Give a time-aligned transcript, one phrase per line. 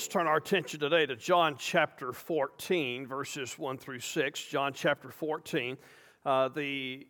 [0.00, 4.44] Let's turn our attention today to John chapter 14, verses 1 through 6.
[4.46, 5.76] John chapter 14.
[6.24, 7.06] Uh, the,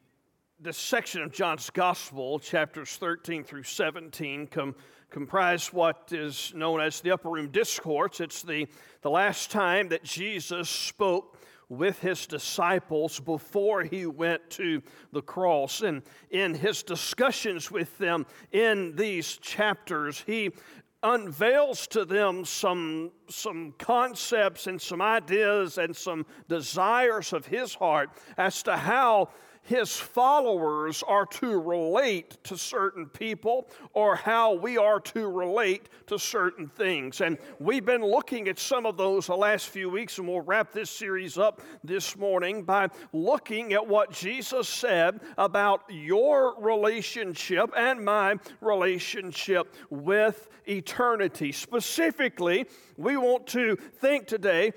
[0.59, 4.75] this section of John's gospel, chapters 13 through 17, com,
[5.09, 8.19] comprise what is known as the upper room discourse.
[8.19, 8.66] It's the,
[9.02, 11.38] the last time that Jesus spoke
[11.69, 15.83] with his disciples before he went to the cross.
[15.83, 20.51] And in his discussions with them in these chapters, he
[21.03, 28.11] unveils to them some, some concepts and some ideas and some desires of his heart
[28.37, 29.31] as to how
[29.70, 36.19] his followers are to relate to certain people or how we are to relate to
[36.19, 37.20] certain things.
[37.20, 40.73] And we've been looking at some of those the last few weeks, and we'll wrap
[40.73, 48.05] this series up this morning by looking at what Jesus said about your relationship and
[48.05, 51.52] my relationship with eternity.
[51.52, 54.73] Specifically, we want to think today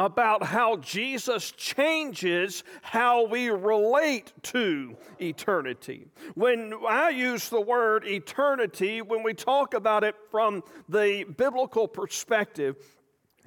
[0.00, 6.06] about how Jesus changes how we relate to eternity.
[6.34, 12.76] When I use the word eternity, when we talk about it from the biblical perspective,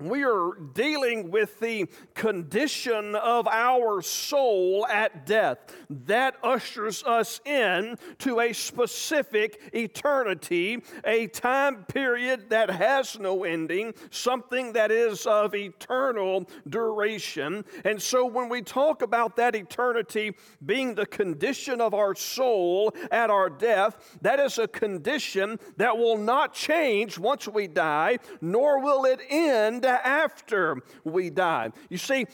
[0.09, 5.57] we are dealing with the condition of our soul at death.
[6.05, 13.93] That ushers us in to a specific eternity, a time period that has no ending,
[14.09, 17.65] something that is of eternal duration.
[17.85, 20.33] And so when we talk about that eternity
[20.65, 26.17] being the condition of our soul at our death, that is a condition that will
[26.17, 31.71] not change once we die, nor will it end after we die.
[31.89, 32.25] You see,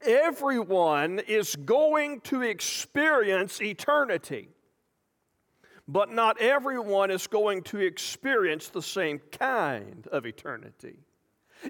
[0.00, 4.48] everyone is going to experience eternity,
[5.88, 10.98] but not everyone is going to experience the same kind of eternity.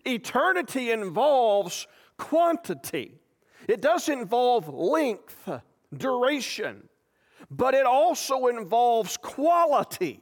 [0.04, 1.86] Eternity involves
[2.18, 3.14] quantity,
[3.68, 5.48] it does involve length,
[5.96, 6.88] duration,
[7.50, 10.20] but it also involves quality.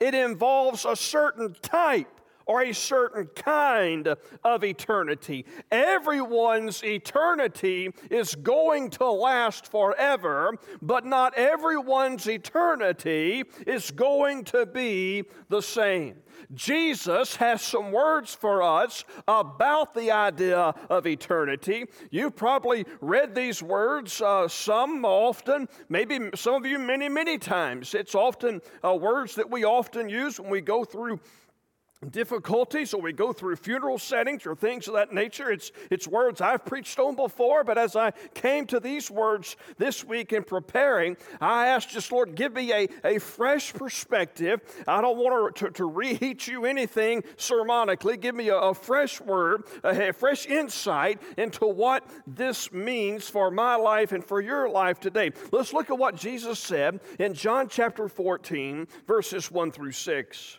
[0.00, 4.14] It involves a certain type or a certain kind
[4.44, 5.44] of eternity.
[5.70, 15.24] Everyone's eternity is going to last forever, but not everyone's eternity is going to be
[15.48, 16.16] the same.
[16.54, 21.86] Jesus has some words for us about the idea of eternity.
[22.10, 27.94] You've probably read these words, uh, some often, maybe some of you many, many times.
[27.94, 31.20] It's often uh, words that we often use when we go through
[32.10, 35.50] difficulties or we go through funeral settings or things of that nature.
[35.50, 40.04] It's, it's words I've preached on before, but as I came to these words this
[40.04, 44.60] week in preparing, I asked just, Lord, give me a, a fresh perspective.
[44.86, 48.18] I don't want to, to, reheat you anything sermonically.
[48.18, 53.50] Give me a, a fresh word, a, a fresh insight into what this means for
[53.50, 55.32] my life and for your life today.
[55.50, 60.58] Let's look at what Jesus said in John chapter 14, verses 1 through 6.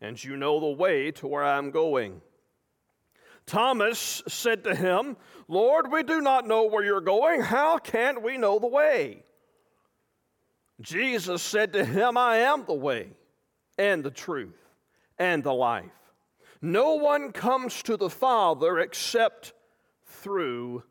[0.00, 2.20] and you know the way to where I'm going.
[3.46, 5.16] Thomas said to him,
[5.48, 7.40] Lord, we do not know where you're going.
[7.40, 9.24] How can we know the way?
[10.80, 13.08] Jesus said to him, I am the way
[13.76, 14.56] and the truth
[15.18, 15.90] and the life.
[16.62, 19.52] No one comes to the Father except
[20.06, 20.84] through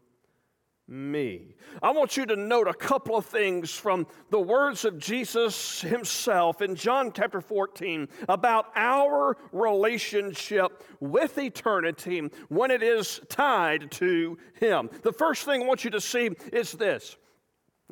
[0.90, 1.56] me.
[1.84, 6.62] I want you to note a couple of things from the words of Jesus himself
[6.62, 14.90] in John chapter 14 about our relationship with eternity when it is tied to him.
[15.04, 17.18] The first thing I want you to see is this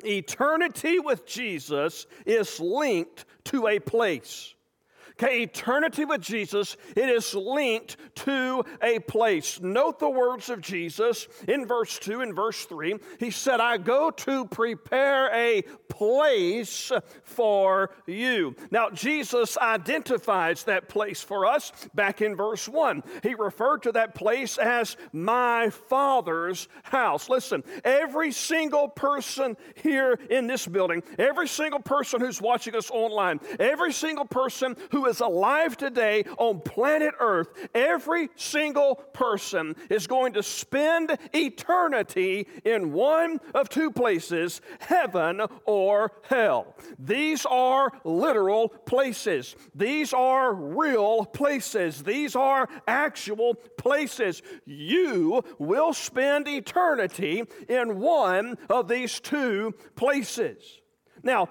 [0.04, 4.54] eternity with Jesus is linked to a place.
[5.20, 9.60] Okay, eternity with Jesus, it is linked to a place.
[9.60, 12.94] Note the words of Jesus in verse 2 and verse 3.
[13.18, 16.92] He said, I go to prepare a place
[17.24, 18.54] for you.
[18.70, 23.02] Now, Jesus identifies that place for us back in verse 1.
[23.24, 27.28] He referred to that place as my Father's house.
[27.28, 33.40] Listen, every single person here in this building, every single person who's watching us online,
[33.58, 40.34] every single person who is alive today on planet Earth, every single person is going
[40.34, 46.76] to spend eternity in one of two places heaven or hell.
[46.98, 54.42] These are literal places, these are real places, these are actual places.
[54.64, 60.80] You will spend eternity in one of these two places.
[61.22, 61.48] Now,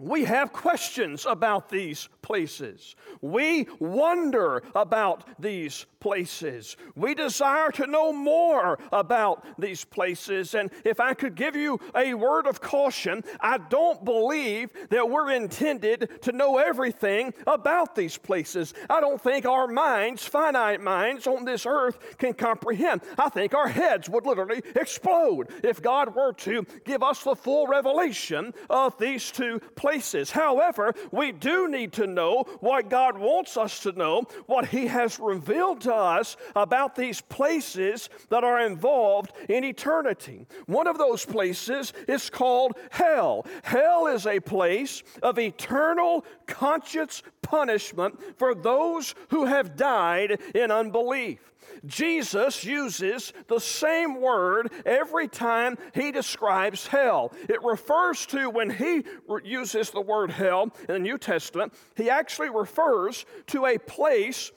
[0.00, 2.96] we have questions about these places.
[3.20, 6.76] We wonder about these places.
[6.94, 10.54] We desire to know more about these places.
[10.54, 15.32] And if I could give you a word of caution, I don't believe that we're
[15.32, 18.72] intended to know everything about these places.
[18.88, 23.02] I don't think our minds, finite minds on this earth, can comprehend.
[23.18, 27.66] I think our heads would literally explode if God were to give us the full
[27.66, 29.89] revelation of these two places.
[30.30, 35.18] However, we do need to know what God wants us to know, what He has
[35.18, 40.46] revealed to us about these places that are involved in eternity.
[40.66, 43.46] One of those places is called hell.
[43.62, 51.40] Hell is a place of eternal conscious punishment for those who have died in unbelief.
[51.86, 57.32] Jesus uses the same word every time he describes hell.
[57.48, 59.04] It refers to, when he
[59.44, 64.52] uses the word hell in the New Testament, he actually refers to a place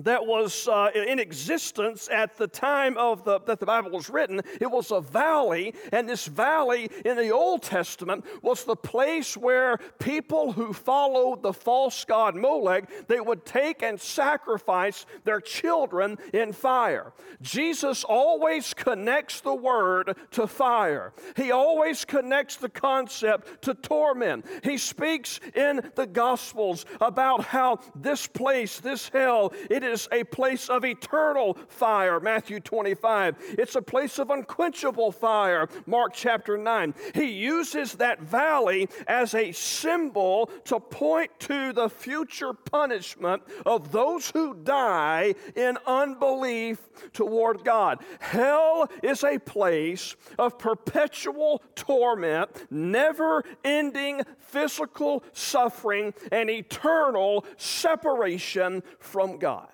[0.00, 4.40] that was uh, in existence at the time of the, that the Bible was written.
[4.60, 9.78] It was a valley, and this valley in the Old Testament was the place where
[9.98, 16.52] people who followed the false god Molech they would take and sacrifice their children in
[16.52, 17.12] fire.
[17.40, 21.12] Jesus always connects the word to fire.
[21.36, 24.46] He always connects the concept to torment.
[24.62, 30.68] He speaks in the Gospels about how this place, this hell, it is a place
[30.68, 33.36] of eternal fire, Matthew 25.
[33.58, 36.94] It's a place of unquenchable fire, Mark chapter 9.
[37.14, 44.30] He uses that valley as a symbol to point to the future punishment of those
[44.30, 46.78] who die in unbelief
[47.12, 48.02] toward God.
[48.20, 59.38] Hell is a place of perpetual torment, never ending physical suffering, and eternal separation from
[59.38, 59.68] God.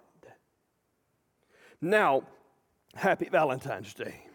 [1.81, 2.25] Now,
[2.94, 4.27] happy Valentine's Day.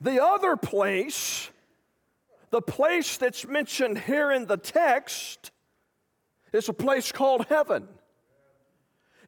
[0.00, 1.50] the other place,
[2.50, 5.52] the place that's mentioned here in the text,
[6.52, 7.88] is a place called heaven.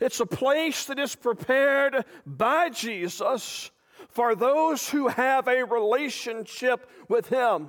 [0.01, 3.71] It's a place that is prepared by Jesus
[4.09, 7.69] for those who have a relationship with Him.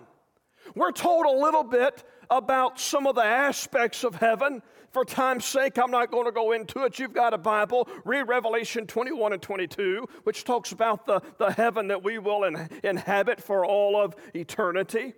[0.73, 4.63] We're told a little bit about some of the aspects of heaven.
[4.91, 6.97] For time's sake, I'm not going to go into it.
[6.97, 7.87] You've got a Bible.
[8.03, 12.69] Read Revelation 21 and 22, which talks about the, the heaven that we will in,
[12.83, 15.13] inhabit for all of eternity.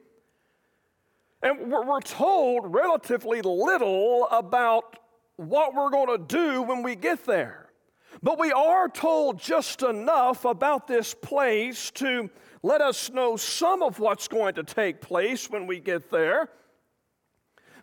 [1.41, 4.97] And we're, we're told relatively little about
[5.35, 7.69] what we're going to do when we get there.
[8.21, 12.29] But we are told just enough about this place to
[12.61, 16.49] let us know some of what's going to take place when we get there.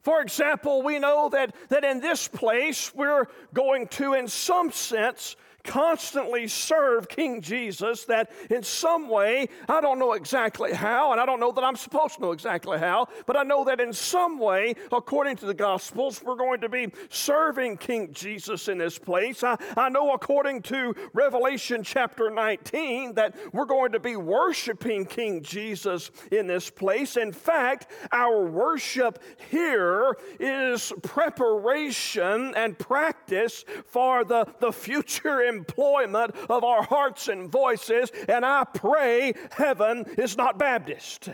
[0.02, 5.36] For example, we know that, that in this place we're going to, in some sense,
[5.70, 11.24] constantly serve King Jesus, that in some way, I don't know exactly how, and I
[11.24, 14.40] don't know that I'm supposed to know exactly how, but I know that in some
[14.40, 19.44] way, according to the Gospels, we're going to be serving King Jesus in this place.
[19.44, 25.40] I, I know according to Revelation chapter 19 that we're going to be worshiping King
[25.40, 27.16] Jesus in this place.
[27.16, 36.64] In fact, our worship here is preparation and practice for the, the future employment of
[36.64, 41.30] our hearts and voices, and I pray heaven is not Baptist.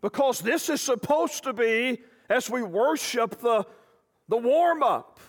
[0.00, 3.66] because this is supposed to be, as we worship, the,
[4.28, 5.20] the warm up.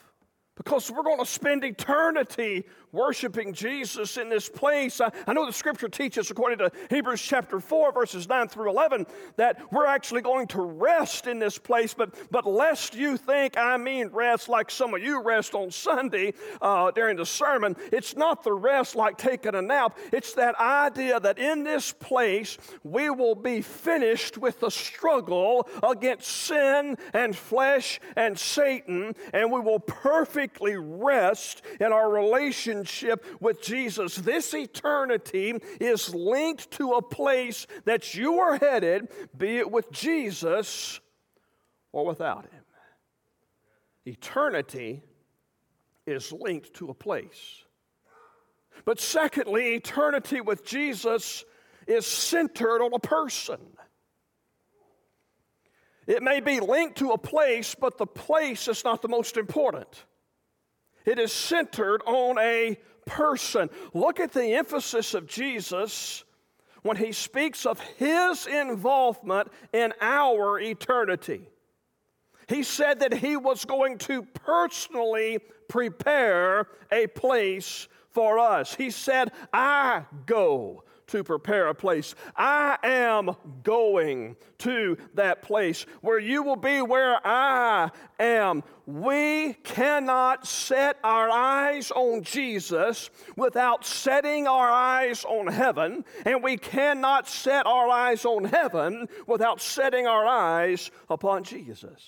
[0.56, 5.02] Because we're going to spend eternity worshiping Jesus in this place.
[5.02, 9.06] I, I, know the scripture teaches, according to Hebrews chapter 4, verses 9 through 11,
[9.36, 11.94] that we're actually going to rest in this place.
[11.94, 16.34] But, but lest you think I mean rest like some of you rest on Sunday
[16.62, 19.98] uh, during the sermon, it's not the rest like taking a nap.
[20.14, 26.28] It's that idea that in this place we will be finished with the struggle against
[26.28, 33.62] sin and flesh and Satan, and we will perfectly rest in our relationship relationship with
[33.62, 34.16] Jesus.
[34.16, 41.00] This eternity is linked to a place that you are headed, be it with Jesus
[41.92, 42.64] or without Him.
[44.06, 45.02] Eternity
[46.06, 47.64] is linked to a place.
[48.84, 51.44] But secondly, eternity with Jesus
[51.88, 53.60] is centered on a person.
[56.06, 60.06] It may be linked to a place, but the place is not the most important.
[61.06, 63.70] It is centered on a person.
[63.94, 66.24] Look at the emphasis of Jesus
[66.82, 71.50] when he speaks of his involvement in our eternity.
[72.48, 78.76] He said that he was going to personally prepare a place for us.
[78.76, 82.16] He said, I go to prepare a place.
[82.36, 88.64] I am going to that place where you will be where I am.
[88.86, 96.58] We cannot set our eyes on Jesus without setting our eyes on heaven, and we
[96.58, 102.02] cannot set our eyes on heaven without setting our eyes upon Jesus.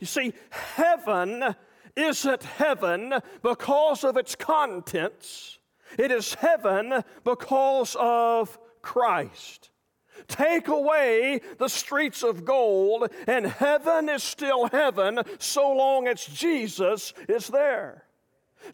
[0.00, 1.54] You see, heaven
[1.96, 5.57] isn't heaven because of its contents,
[5.98, 9.70] it is heaven because of Christ.
[10.26, 17.12] Take away the streets of gold, and heaven is still heaven so long as Jesus
[17.28, 18.07] is there.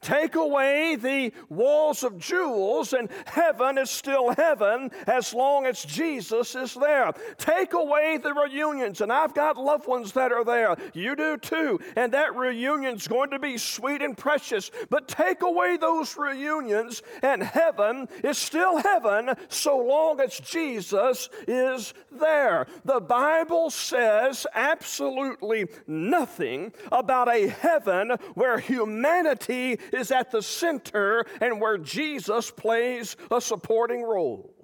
[0.01, 6.55] Take away the walls of jewels, and heaven is still heaven as long as Jesus
[6.55, 7.13] is there.
[7.39, 10.77] Take away the reunions, and I've got loved ones that are there.
[10.95, 11.81] You do too.
[11.97, 14.71] And that reunion's going to be sweet and precious.
[14.91, 21.95] But take away those reunions, and heaven is still heaven so long as Jesus is
[22.11, 22.67] there.
[22.85, 31.61] The Bible says absolutely nothing about a heaven where humanity is at the center and
[31.61, 34.55] where Jesus plays a supporting role.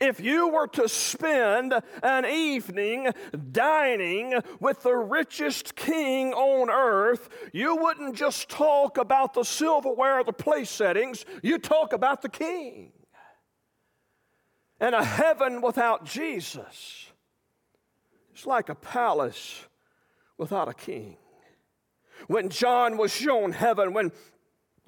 [0.00, 3.08] If you were to spend an evening
[3.50, 10.24] dining with the richest king on earth, you wouldn't just talk about the silverware or
[10.24, 12.92] the place settings, you talk about the king.
[14.78, 17.10] And a heaven without Jesus
[18.36, 19.66] is like a palace
[20.36, 21.16] without a king.
[22.26, 24.12] When John was shown heaven, when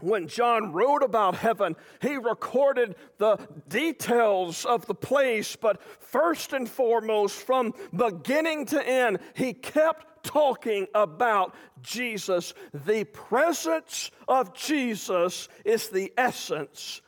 [0.02, 3.36] when John wrote about heaven, he recorded the
[3.68, 10.86] details of the place, but first and foremost, from beginning to end, he kept talking
[10.94, 12.54] about Jesus.
[12.72, 17.00] The presence of Jesus is the essence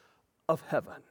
[0.49, 1.03] of heaven.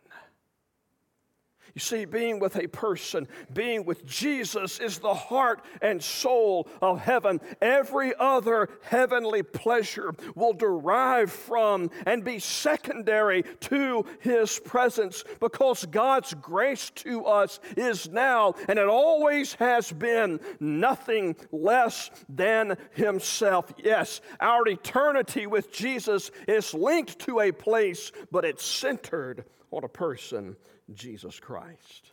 [1.73, 6.99] You see, being with a person, being with Jesus is the heart and soul of
[6.99, 7.39] heaven.
[7.61, 16.33] Every other heavenly pleasure will derive from and be secondary to his presence because God's
[16.33, 23.71] grace to us is now and it always has been nothing less than himself.
[23.77, 29.89] Yes, our eternity with Jesus is linked to a place, but it's centered on a
[29.89, 30.57] person
[30.93, 32.11] Jesus Christ.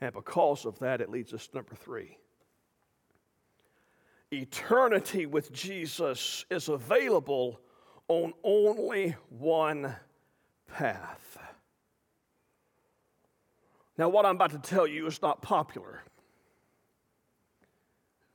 [0.00, 2.18] And because of that, it leads us to number three.
[4.32, 7.60] Eternity with Jesus is available
[8.08, 9.94] on only one
[10.66, 11.38] path.
[13.96, 16.02] Now, what I'm about to tell you is not popular,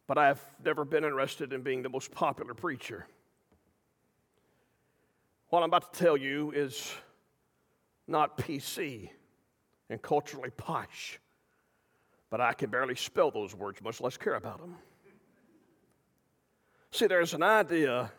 [0.08, 3.06] but I've never been interested in being the most popular preacher.
[5.50, 6.94] What I'm about to tell you is
[8.10, 9.10] not PC
[9.90, 11.20] and culturally posh,
[12.30, 14.76] but I can barely spell those words, much less care about them.
[16.92, 18.12] See, there's an idea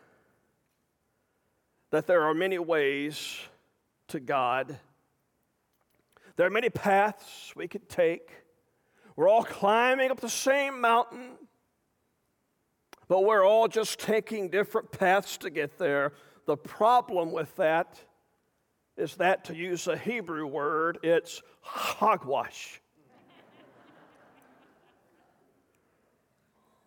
[1.91, 3.37] that there are many ways
[4.07, 4.77] to God.
[6.37, 8.31] There are many paths we could take.
[9.15, 11.31] We're all climbing up the same mountain,
[13.09, 16.13] but we're all just taking different paths to get there.
[16.45, 17.99] The problem with that
[18.97, 22.81] is that, to use a Hebrew word, it's hogwash.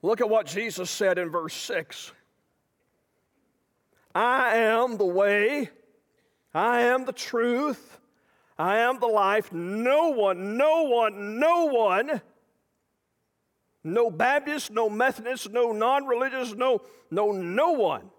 [0.02, 2.12] Look at what Jesus said in verse 6
[4.14, 5.70] I am the way,
[6.52, 7.99] I am the truth,
[8.58, 9.52] I am the life.
[9.52, 12.20] No one, no one, no one,
[13.82, 18.11] no Baptist, no Methodist, no non religious, no, no, no one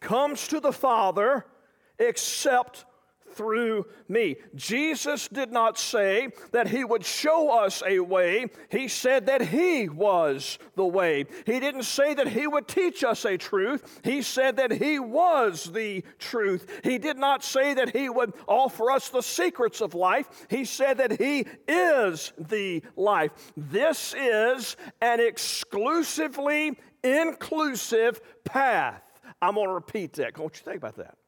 [0.00, 1.46] comes to the Father
[2.00, 2.84] except
[3.32, 4.36] through me.
[4.54, 9.88] Jesus did not say that he would show us a way, he said that he
[9.88, 11.24] was the way.
[11.46, 15.72] He didn't say that he would teach us a truth, he said that he was
[15.72, 16.80] the truth.
[16.84, 20.98] He did not say that he would offer us the secrets of life, he said
[20.98, 23.30] that he is the life.
[23.56, 29.02] This is an exclusively inclusive path.
[29.40, 30.32] I'm going to repeat that.
[30.36, 31.19] I want you to think about that.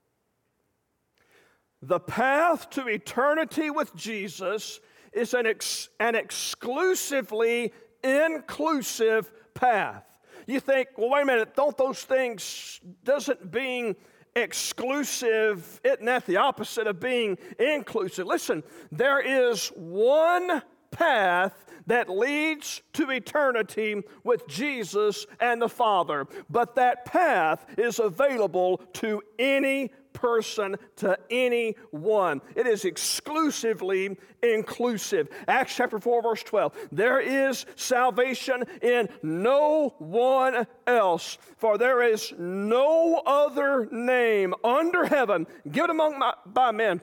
[1.83, 4.81] The path to eternity with Jesus
[5.13, 7.73] is an, ex- an exclusively
[8.05, 10.05] inclusive path.
[10.47, 13.97] You think, well, wait a minute, don't those things, doesn't being
[14.35, 18.27] exclusive, isn't that the opposite of being inclusive?
[18.27, 26.77] Listen, there is one path that leads to eternity with Jesus and the Father, but
[26.77, 32.41] that path is available to any person to anyone.
[32.55, 35.29] It is exclusively inclusive.
[35.49, 36.77] Acts chapter 4, verse 12.
[36.93, 45.47] There is salvation in no one else, for there is no other name under heaven
[45.71, 47.01] given among my, by men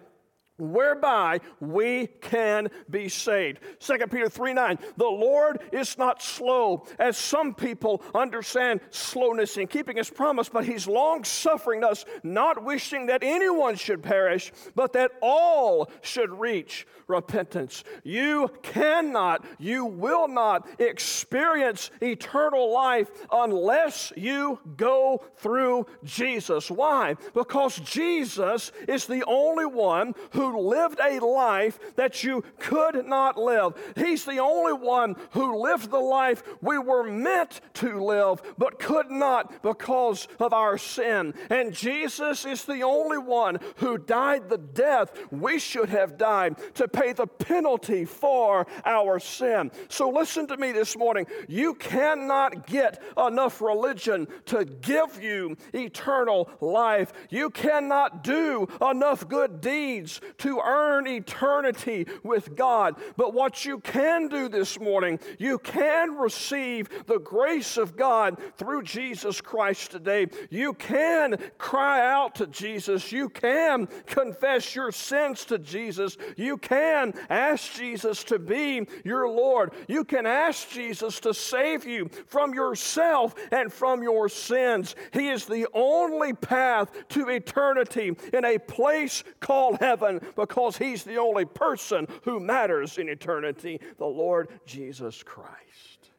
[0.59, 3.59] whereby we can be saved.
[3.79, 9.67] 2 Peter 3 9, the Lord is not slow, as some people understand slowness in
[9.67, 14.93] keeping his promise, but he's long suffering us, not wishing that anyone should perish, but
[14.93, 17.83] that all should reach repentance.
[18.03, 26.69] You cannot, you will not experience eternal life unless you go through Jesus.
[26.69, 27.15] Why?
[27.33, 30.13] Because Jesus is the only one
[30.57, 33.73] lived a life that you could not live.
[33.95, 39.11] He's the only one who lived the life we were meant to live, but could
[39.11, 41.33] not because of our sin.
[41.49, 46.87] And Jesus is the only one who died the death we should have died to
[46.87, 49.71] pay the penalty for our sin.
[49.89, 51.25] So listen to me this morning.
[51.47, 57.13] You cannot get enough religion to give you eternal life.
[57.29, 62.95] You cannot do enough good deeds to earn eternity with God.
[63.15, 68.83] But what you can do this morning, you can receive the grace of God through
[68.83, 70.27] Jesus Christ today.
[70.49, 73.11] You can cry out to Jesus.
[73.11, 76.17] You can confess your sins to Jesus.
[76.37, 79.73] You can ask Jesus to be your Lord.
[79.87, 84.95] You can ask Jesus to save you from yourself and from your sins.
[85.13, 91.17] He is the only path to eternity in a place called heaven because He's the
[91.17, 96.09] only person who matters in eternity, the Lord Jesus Christ.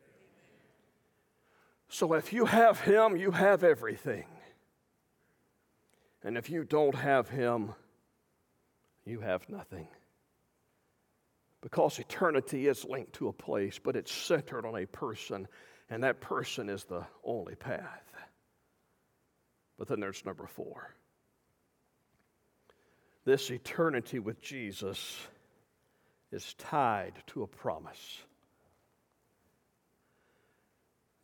[1.88, 4.27] So if you have Him, you have everything.
[6.23, 7.75] And if you don't have Him,
[9.05, 9.88] you have nothing.
[11.62, 15.49] Because eternity is linked to a place, but it's centered on a person,
[15.90, 18.05] and that person is the only path.
[19.79, 20.94] But then there's number four
[23.24, 25.18] this eternity with Jesus
[26.33, 28.22] is tied to a promise.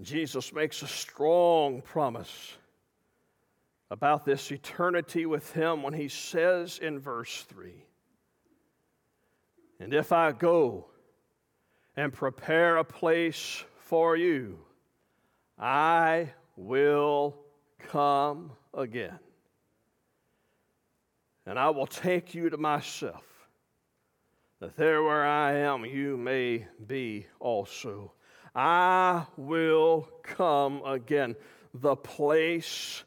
[0.03, 2.59] Jesus makes a strong promise
[3.91, 7.73] about this eternity with Him when He says in verse 3
[9.81, 10.87] And if I go
[11.97, 14.59] and prepare a place for you,
[15.59, 17.37] I will
[17.79, 19.19] come again
[21.47, 23.25] and I will take you to myself,
[24.61, 28.13] that there where I am you may be also.
[28.55, 31.37] I will come again.
[31.73, 33.05] The place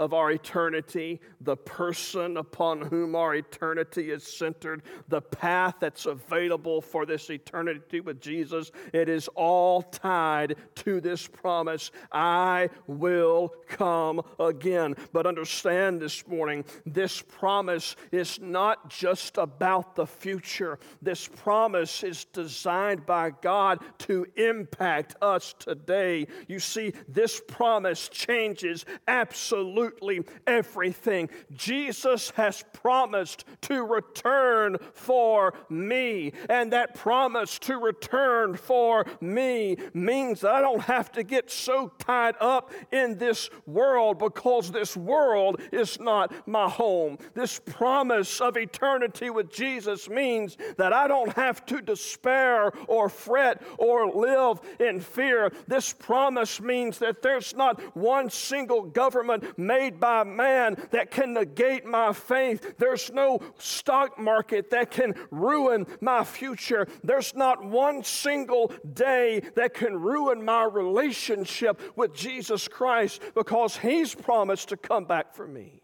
[0.00, 6.80] of our eternity, the person upon whom our eternity is centered, the path that's available
[6.80, 14.22] for this eternity with Jesus, it is all tied to this promise I will come
[14.38, 14.96] again.
[15.12, 22.24] But understand this morning, this promise is not just about the future, this promise is
[22.24, 26.26] designed by God to impact us today.
[26.48, 31.28] You see, this promise changes absolutely absolutely everything.
[31.52, 36.32] Jesus has promised to return for me.
[36.48, 41.92] And that promise to return for me means that I don't have to get so
[41.98, 47.18] tied up in this world because this world is not my home.
[47.34, 53.62] This promise of eternity with Jesus means that I don't have to despair or fret
[53.78, 55.52] or live in fear.
[55.66, 61.86] This promise means that there's not one single government made by man that can negate
[61.86, 62.74] my faith.
[62.76, 66.88] There's no stock market that can ruin my future.
[67.04, 74.12] There's not one single day that can ruin my relationship with Jesus Christ because He's
[74.12, 75.82] promised to come back for me.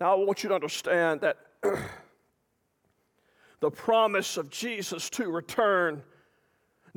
[0.00, 1.36] Now, I want you to understand that
[3.60, 6.02] the promise of Jesus to return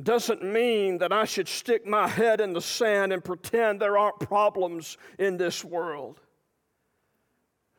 [0.02, 4.20] doesn't mean that I should stick my head in the sand and pretend there aren't
[4.20, 6.20] problems in this world.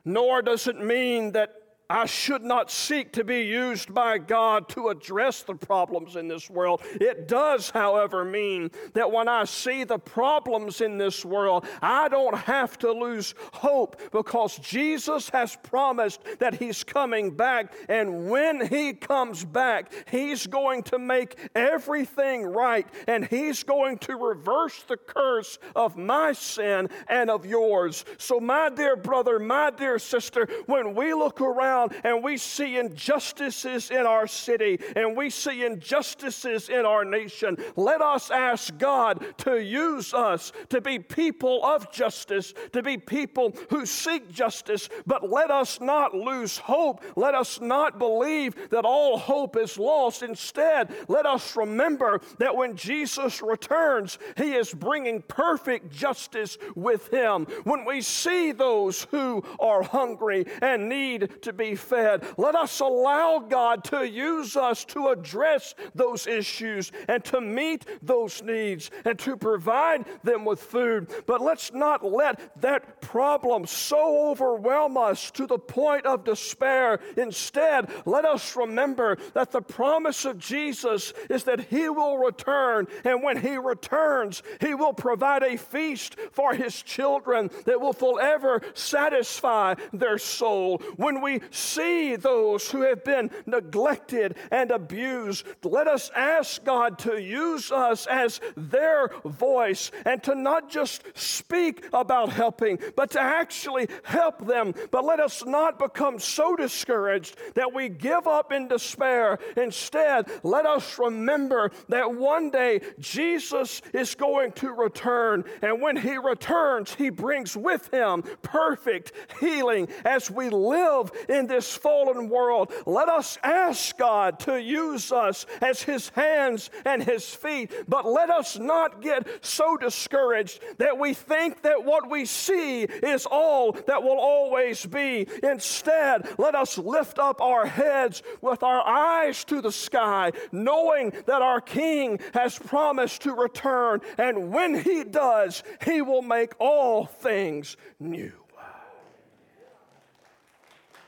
[0.06, 4.89] Nor does it mean that I should not seek to be used by God to
[4.89, 6.82] address the problems in this world.
[7.00, 12.38] It does, however, mean that when I see the problems in this world, I don't
[12.38, 17.76] have to lose hope because Jesus has promised that He's coming back.
[17.88, 24.15] And when He comes back, He's going to make everything right and He's going to
[24.15, 28.06] reverse the curse of my sin and of yours.
[28.17, 32.78] So, my dear brother, my dear sister, when we look around, around and we see
[32.78, 39.26] injustices in our city and we see injustices in our nation, let us ask God
[39.40, 45.30] to use us to be people of justice, to be people who seek justice, but
[45.30, 47.04] let us not lose hope.
[47.16, 50.24] Let us not believe that all hope is lost.
[50.24, 57.46] Instead, let us remember that when Jesus returns, he is bringing perfect justice with him.
[57.64, 62.23] When we see those who are hungry and need to be be fed.
[62.38, 68.43] Let us allow God to use us to address those issues and to meet those
[68.43, 71.10] needs and to provide them with food.
[71.25, 76.99] But let's not let that problem so overwhelm us to the point of despair.
[77.17, 83.23] Instead, let us remember that the promise of Jesus is that He will return, and
[83.23, 89.75] when He returns, He will provide a feast for His children that will forever satisfy
[89.93, 90.78] their soul.
[90.97, 95.46] When we see those who have been neglected and abused.
[95.63, 101.86] Let us ask God to use us as their voice and to not just speak
[101.94, 104.74] about helping, but to actually help them.
[104.91, 109.39] But let us not become so discouraged that we give up in despair.
[109.58, 115.44] Instead, let us remember that one day Jesus is going to return.
[115.62, 121.75] And when he returns, he brings with him perfect healing as we live in this
[121.75, 122.71] fallen world.
[122.86, 128.29] Let us ask God to use us as His hands and His feet, but let
[128.29, 134.03] us not get so discouraged that we think that what we see is all that
[134.03, 135.27] will always be.
[135.43, 141.41] Instead, let us lift up our heads with our eyes to the sky, knowing that
[141.41, 147.77] our King has promised to return, and when He does, He will make all things
[147.99, 148.44] new.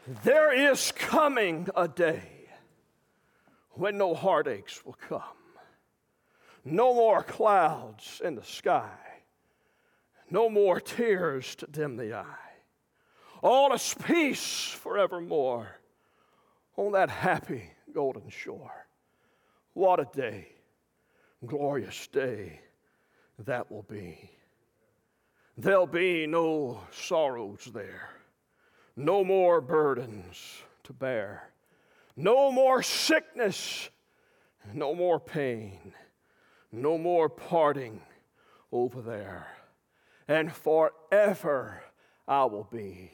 [0.07, 2.47] There is coming a day
[3.71, 5.21] when no heartaches will come,
[6.63, 8.97] no more clouds in the sky,
[10.29, 12.23] no more tears to dim the eye.
[13.43, 15.77] All is peace forevermore
[16.77, 18.87] on that happy golden shore.
[19.73, 20.47] What a day,
[21.45, 22.61] glorious day
[23.39, 24.31] that will be.
[25.57, 28.16] There'll be no sorrows there
[28.97, 31.51] no more burdens to bear,
[32.15, 33.89] no more sickness,
[34.73, 35.93] no more pain,
[36.71, 38.01] no more parting
[38.71, 39.47] over there.
[40.27, 41.83] And forever
[42.27, 43.11] I will be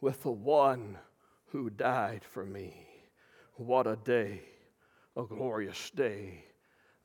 [0.00, 0.98] with the one
[1.46, 2.86] who died for me.
[3.56, 4.42] What a day,
[5.16, 6.44] a glorious day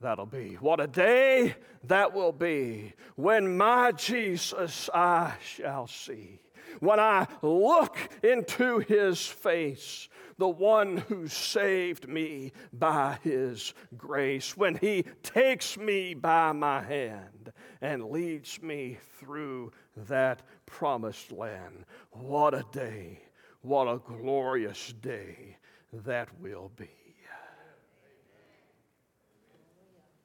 [0.01, 0.55] that'll be.
[0.55, 1.55] What a day
[1.85, 6.41] that will be when my Jesus I shall see
[6.79, 14.75] when I look into his face, the one who saved me by his grace, when
[14.75, 17.51] he takes me by my hand
[17.81, 21.85] and leads me through that promised land.
[22.11, 23.23] What a day!
[23.61, 25.57] What a glorious day
[25.91, 26.89] that will be.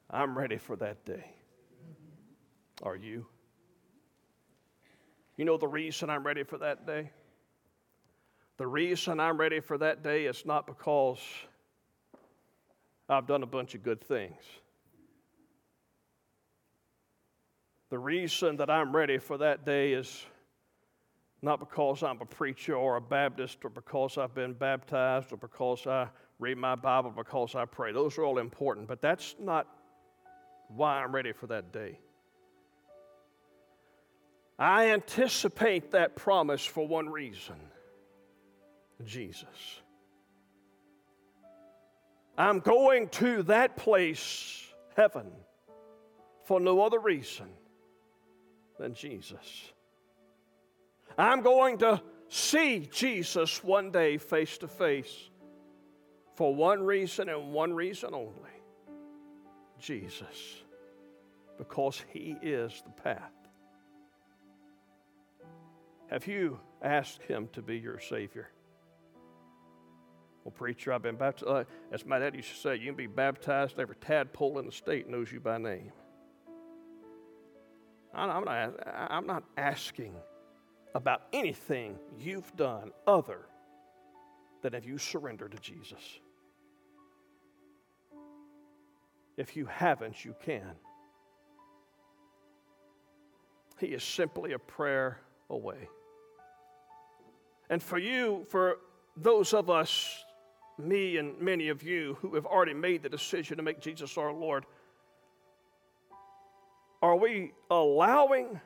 [0.09, 1.25] I'm ready for that day.
[2.83, 3.25] Are you?
[5.37, 7.11] You know the reason I'm ready for that day?
[8.57, 11.19] The reason I'm ready for that day is not because
[13.09, 14.41] I've done a bunch of good things.
[17.89, 20.25] The reason that I'm ready for that day is
[21.41, 25.85] not because I'm a preacher or a Baptist or because I've been baptized or because
[25.85, 26.07] I
[26.39, 27.91] read my Bible, or because I pray.
[27.91, 29.67] Those are all important, but that's not
[30.67, 31.99] why I'm ready for that day.
[34.57, 37.55] I anticipate that promise for one reason
[39.03, 39.81] Jesus.
[42.37, 44.65] I'm going to that place,
[44.95, 45.27] heaven,
[46.45, 47.47] for no other reason
[48.77, 49.71] than Jesus.
[51.17, 55.29] I'm going to see Jesus one day face to face
[56.35, 58.33] for one reason and one reason only
[59.79, 60.63] Jesus,
[61.57, 63.44] because He is the path.
[66.09, 68.49] Have you asked Him to be your Savior?
[70.43, 71.49] Well, preacher, I've been baptized.
[71.49, 73.79] Uh, as my dad used to say, you can be baptized.
[73.79, 75.91] Every tadpole in the state knows you by name.
[78.13, 78.73] I'm not,
[79.09, 80.13] I'm not asking
[80.93, 83.39] about anything you've done other
[84.61, 86.19] than have you surrendered to Jesus.
[89.35, 90.75] If you haven't, you can.
[93.79, 95.89] He is simply a prayer away.
[97.69, 98.77] And for you, for
[99.17, 100.23] those of us
[100.77, 104.33] me and many of you who have already made the decision to make Jesus our
[104.33, 104.65] Lord,
[107.01, 108.59] are we allowing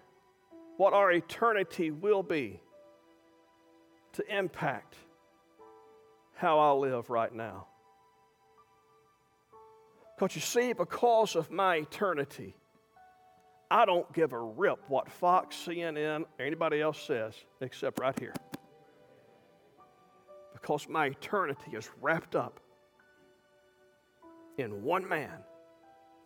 [0.78, 2.62] what our eternity will be
[4.14, 4.96] to impact
[6.36, 7.68] how I live right now?
[10.18, 12.56] Because you see, because of my eternity,
[13.72, 18.34] I don't give a rip what Fox, CNN, or anybody else says, except right here
[20.62, 22.60] because my eternity is wrapped up
[24.58, 25.40] in one man,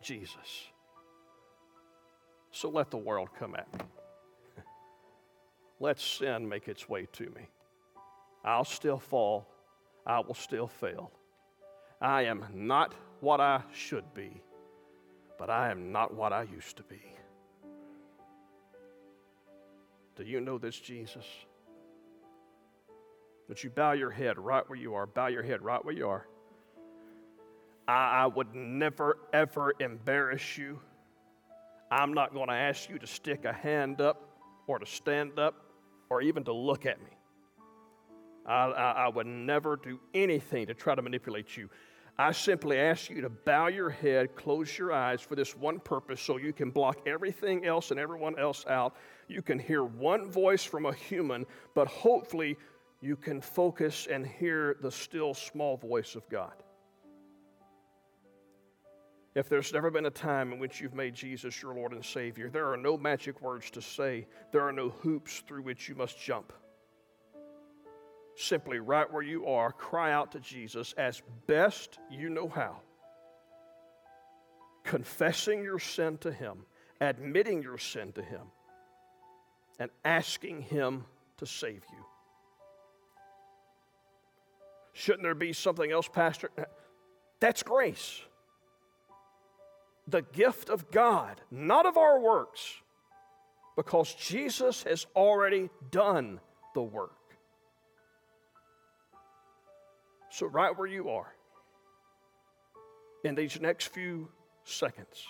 [0.01, 0.67] Jesus.
[2.51, 3.85] So let the world come at me.
[5.79, 7.47] Let sin make its way to me.
[8.43, 9.47] I'll still fall.
[10.05, 11.11] I will still fail.
[12.01, 14.41] I am not what I should be,
[15.39, 17.01] but I am not what I used to be.
[20.15, 21.25] Do you know this Jesus?
[23.47, 25.05] Would you bow your head right where you are?
[25.05, 26.27] Bow your head right where you are.
[27.87, 30.79] I, I would never, ever embarrass you.
[31.91, 35.55] I'm not going to ask you to stick a hand up or to stand up
[36.09, 37.11] or even to look at me.
[38.45, 41.69] I, I, I would never do anything to try to manipulate you.
[42.17, 46.21] I simply ask you to bow your head, close your eyes for this one purpose
[46.21, 48.95] so you can block everything else and everyone else out.
[49.27, 52.55] You can hear one voice from a human, but hopefully
[53.01, 56.53] you can focus and hear the still small voice of God.
[59.35, 62.51] If there's never been a time in which you've made Jesus your Lord and Savior,
[62.51, 66.21] there are no magic words to say, there are no hoops through which you must
[66.21, 66.53] jump.
[68.35, 72.77] Simply, right where you are, cry out to Jesus as best you know how,
[74.83, 76.65] confessing your sin to Him,
[76.99, 78.41] admitting your sin to Him,
[79.79, 81.05] and asking Him
[81.37, 82.05] to save you.
[84.93, 86.49] Shouldn't there be something else, Pastor?
[87.39, 88.21] That's grace.
[90.07, 92.75] The gift of God, not of our works,
[93.75, 96.39] because Jesus has already done
[96.73, 97.15] the work.
[100.33, 101.31] So, right where you are,
[103.23, 104.29] in these next few
[104.63, 105.27] seconds,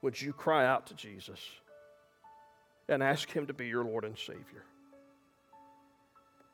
[0.00, 1.40] would you cry out to Jesus
[2.88, 4.64] and ask Him to be your Lord and Savior?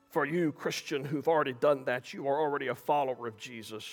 [0.08, 3.86] For you, Christian, who've already done that, you are already a follower of Jesus.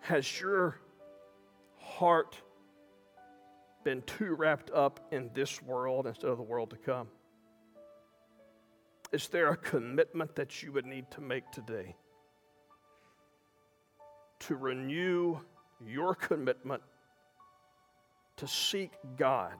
[0.00, 0.80] Has your
[1.78, 2.36] heart
[3.84, 7.06] been too wrapped up in this world instead of the world to come?
[9.14, 11.94] Is there a commitment that you would need to make today
[14.40, 15.38] to renew
[15.86, 16.82] your commitment
[18.38, 19.54] to seek God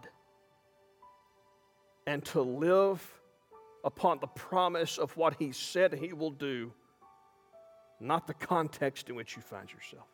[2.04, 3.00] and to live
[3.84, 6.72] upon the promise of what he said he will do,
[8.00, 10.08] not the context in which you find yourself.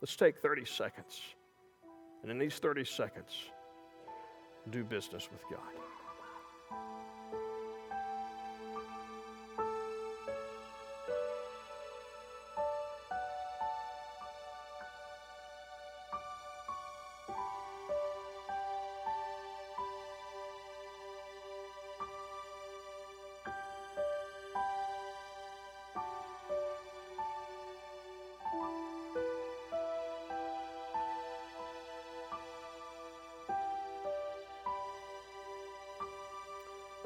[0.00, 1.20] Let's take 30 seconds.
[2.22, 3.32] And in these 30 seconds,
[4.70, 5.97] do business with God.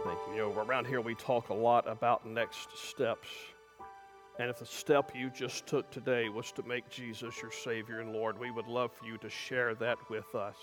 [0.04, 0.32] Thank you.
[0.32, 3.28] You know, around here we talk a lot about next steps.
[4.40, 8.12] And if the step you just took today was to make Jesus your Savior and
[8.12, 10.56] Lord, we would love for you to share that with us.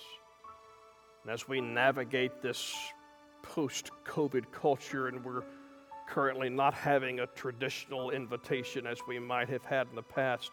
[1.24, 2.76] And as we navigate this
[3.42, 5.44] post COVID culture, and we're
[6.06, 10.52] currently not having a traditional invitation as we might have had in the past,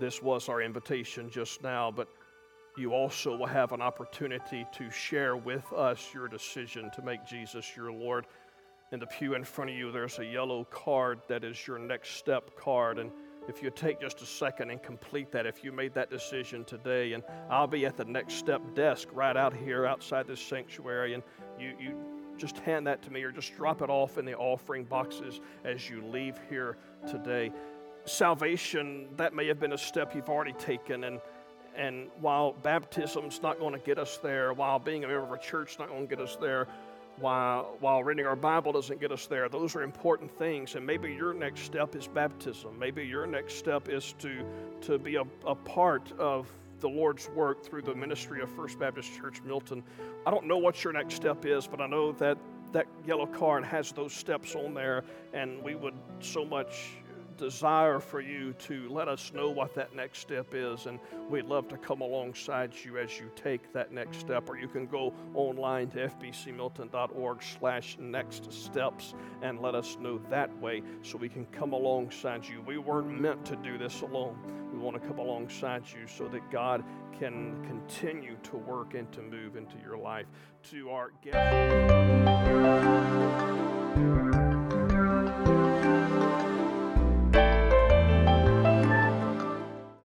[0.00, 2.08] this was our invitation just now, but
[2.76, 7.76] you also will have an opportunity to share with us your decision to make Jesus
[7.76, 8.26] your Lord.
[8.92, 12.16] In the pew in front of you, there's a yellow card that is your next
[12.16, 12.98] step card.
[12.98, 13.10] And
[13.48, 17.12] if you take just a second and complete that, if you made that decision today,
[17.12, 21.22] and I'll be at the next step desk right out here outside this sanctuary, and
[21.58, 21.94] you, you
[22.36, 25.88] just hand that to me or just drop it off in the offering boxes as
[25.88, 26.76] you leave here
[27.08, 27.52] today.
[28.04, 31.20] Salvation, that may have been a step you've already taken, and
[31.76, 35.38] and while baptism's not going to get us there, while being a member of a
[35.38, 36.68] church is not going to get us there,
[37.18, 40.74] while, while reading our Bible doesn't get us there, those are important things.
[40.74, 42.78] And maybe your next step is baptism.
[42.78, 44.44] Maybe your next step is to,
[44.82, 49.16] to be a, a part of the Lord's work through the ministry of First Baptist
[49.16, 49.82] Church Milton.
[50.26, 52.36] I don't know what your next step is, but I know that
[52.72, 56.90] that yellow card has those steps on there, and we would so much
[57.36, 61.68] desire for you to let us know what that next step is, and we'd love
[61.68, 64.48] to come alongside you as you take that next step.
[64.48, 70.56] Or you can go online to fbcmilton.org slash next steps and let us know that
[70.58, 72.62] way so we can come alongside you.
[72.62, 74.36] We weren't meant to do this alone.
[74.72, 76.84] We want to come alongside you so that God
[77.18, 80.26] can continue to work and to move into your life.
[80.70, 81.40] To our guests.